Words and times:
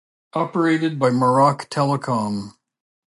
Operated 0.33 0.97
by 0.97 1.11
Maroc 1.11 1.69
Telecom. 1.69 2.55